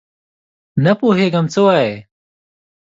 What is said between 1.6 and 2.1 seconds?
وایې؟؟